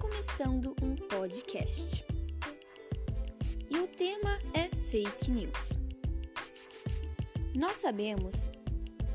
começando 0.00 0.74
um 0.82 0.96
podcast. 0.96 2.04
E 3.70 3.78
o 3.78 3.86
tema 3.86 4.36
é 4.54 4.68
fake 4.68 5.30
news. 5.30 5.78
Nós 7.54 7.76
sabemos 7.76 8.50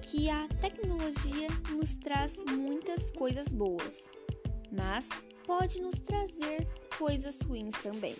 que 0.01 0.29
a 0.29 0.47
tecnologia 0.61 1.49
nos 1.69 1.97
traz 1.97 2.45
muitas 2.45 3.11
coisas 3.11 3.49
boas, 3.49 4.09
mas 4.71 5.09
pode 5.45 5.81
nos 5.81 5.99
trazer 5.99 6.65
coisas 6.97 7.41
ruins 7.41 7.75
também. 7.83 8.15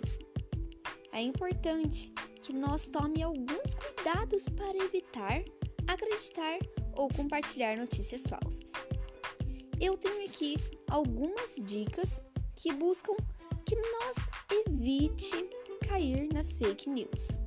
É 1.13 1.21
importante 1.21 2.11
que 2.41 2.51
nós 2.51 2.89
tome 2.89 3.23
alguns 3.23 3.73
cuidados 3.73 4.49
para 4.49 4.77
evitar 4.83 5.45
acreditar 5.87 6.59
ou 6.93 7.07
compartilhar 7.07 7.77
notícias 7.77 8.23
falsas. 8.27 8.73
Eu 9.79 9.95
tenho 9.95 10.25
aqui 10.25 10.55
algumas 10.89 11.55
dicas 11.57 12.23
que 12.55 12.73
buscam 12.73 13.15
que 13.63 13.75
nós 13.75 14.17
evite 14.65 15.49
cair 15.87 16.27
nas 16.33 16.57
fake 16.57 16.89
news. 16.89 17.39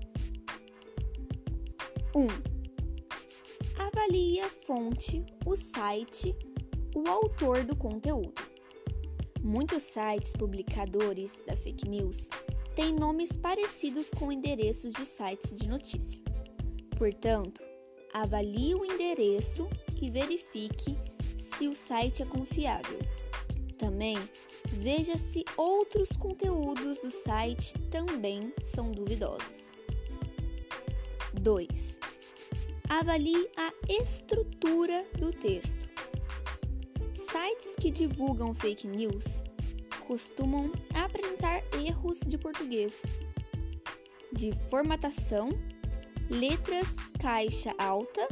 1. 2.15 2.21
Um, 2.21 2.29
avalie 3.77 4.41
a 4.41 4.49
fonte, 4.49 5.27
o 5.45 5.57
site, 5.57 6.37
o 6.95 7.09
autor 7.09 7.65
do 7.65 7.75
conteúdo. 7.75 8.33
Muitos 9.43 9.83
sites 9.83 10.33
publicadores 10.33 11.43
da 11.45 11.57
fake 11.57 11.89
news 11.89 12.29
têm 12.77 12.95
nomes 12.95 13.37
parecidos 13.37 14.09
com 14.11 14.31
endereços 14.31 14.93
de 14.93 15.05
sites 15.05 15.57
de 15.57 15.69
notícia. 15.69 16.21
Portanto, 16.97 17.61
avalie 18.13 18.77
o 18.77 18.85
endereço 18.85 19.69
e 20.01 20.09
verifique 20.11 21.10
se 21.41 21.67
o 21.69 21.75
site 21.75 22.23
é 22.23 22.27
confiável. 22.27 22.99
Também 23.79 24.17
veja 24.67 25.17
se 25.17 25.45
outros 25.57 26.11
conteúdos 26.11 27.01
do 27.01 27.11
site 27.11 27.75
também 27.91 28.53
são 28.63 28.93
duvidosos. 28.93 29.71
2. 31.33 32.01
Avalie 32.89 33.49
a 33.57 33.73
estrutura 33.89 35.07
do 35.19 35.31
texto. 35.33 35.89
Sites 37.15 37.75
que 37.81 37.91
divulgam 37.91 38.55
fake 38.55 38.87
news 38.87 39.43
costumam 40.07 40.73
apresentar 40.93 41.63
erros 41.73 42.21
de 42.27 42.37
português, 42.37 43.03
de 44.33 44.53
formatação, 44.69 45.51
letras 46.29 46.97
caixa 47.21 47.73
alta 47.79 48.27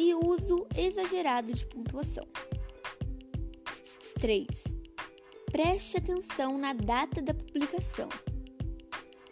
e 0.00 0.14
uso 0.14 0.66
exagerado 0.74 1.52
de 1.52 1.66
pontuação. 1.66 2.26
3. 4.18 4.48
Preste 5.52 5.98
atenção 5.98 6.56
na 6.56 6.72
data 6.72 7.20
da 7.20 7.34
publicação. 7.34 8.08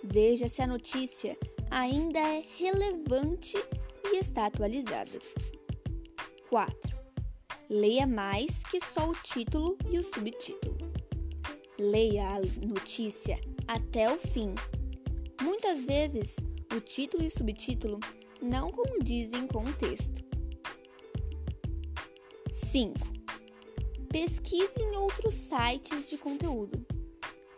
Veja 0.05 0.47
se 0.47 0.61
a 0.61 0.67
notícia 0.67 1.39
ainda 1.71 2.19
é 2.19 2.45
relevante 2.59 3.57
e 4.05 4.17
está 4.19 4.45
atualizada. 4.45 5.19
4. 6.51 6.99
Leia 7.71 8.07
mais 8.07 8.63
que 8.65 8.79
só 8.79 9.09
o 9.09 9.15
título 9.15 9.79
e 9.91 9.99
o 9.99 10.03
subtítulo. 10.03 10.77
Leia 11.79 12.29
a 12.29 12.67
notícia 12.67 13.41
até 13.67 14.13
o 14.13 14.19
fim. 14.19 14.55
Muitas 15.41 15.87
vezes, 15.87 16.37
o 16.77 16.81
título 16.81 17.23
e 17.23 17.29
o 17.29 17.31
subtítulo 17.31 17.99
não 18.43 18.71
condizem 18.71 19.47
com 19.47 19.65
o 19.65 19.73
texto. 19.73 20.29
5. 22.59 22.99
Pesquise 24.11 24.83
em 24.83 24.97
outros 24.97 25.35
sites 25.35 26.11
de 26.11 26.19
conteúdo. 26.19 26.85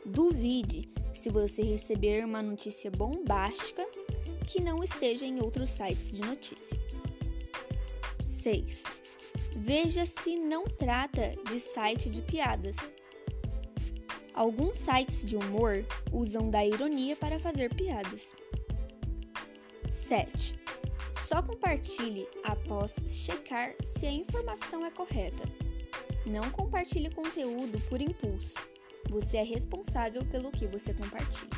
Duvide 0.05 0.91
se 1.15 1.31
você 1.31 1.63
receber 1.63 2.25
uma 2.25 2.43
notícia 2.43 2.91
bombástica 2.91 3.85
que 4.47 4.63
não 4.63 4.85
esteja 4.85 5.25
em 5.25 5.41
outros 5.41 5.71
sites 5.71 6.13
de 6.13 6.21
notícia. 6.21 6.79
6. 8.27 8.85
Veja 9.57 10.05
se 10.05 10.37
não 10.37 10.65
trata 10.65 11.35
de 11.51 11.59
site 11.59 12.11
de 12.11 12.21
piadas. 12.21 12.93
Alguns 14.35 14.77
sites 14.77 15.25
de 15.25 15.35
humor 15.35 15.85
usam 16.13 16.51
da 16.51 16.65
ironia 16.65 17.17
para 17.17 17.39
fazer 17.39 17.75
piadas. 17.75 18.35
7. 19.91 20.60
Só 21.31 21.41
compartilhe 21.41 22.27
após 22.43 22.97
checar 23.07 23.77
se 23.81 24.05
a 24.05 24.11
informação 24.11 24.85
é 24.85 24.91
correta. 24.91 25.45
Não 26.27 26.51
compartilhe 26.51 27.09
conteúdo 27.09 27.81
por 27.89 28.01
impulso. 28.01 28.57
Você 29.09 29.37
é 29.37 29.45
responsável 29.45 30.27
pelo 30.27 30.51
que 30.51 30.67
você 30.67 30.93
compartilha. 30.93 31.49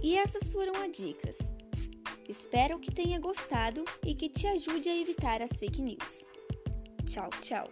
E 0.00 0.16
essas 0.16 0.52
foram 0.52 0.80
as 0.80 0.92
dicas. 0.92 1.52
Espero 2.28 2.78
que 2.78 2.94
tenha 2.94 3.18
gostado 3.18 3.84
e 4.06 4.14
que 4.14 4.28
te 4.28 4.46
ajude 4.46 4.88
a 4.88 4.96
evitar 4.96 5.42
as 5.42 5.58
fake 5.58 5.82
news. 5.82 6.24
Tchau, 7.04 7.28
tchau! 7.40 7.68